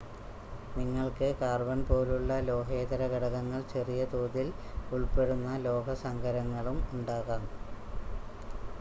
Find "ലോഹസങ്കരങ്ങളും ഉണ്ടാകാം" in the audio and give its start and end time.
5.67-7.45